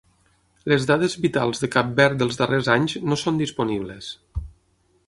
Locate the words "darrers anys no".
2.41-3.21